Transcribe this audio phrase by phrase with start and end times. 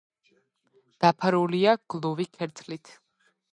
[1.05, 2.93] დაფარულია გლუვი ქერცლით.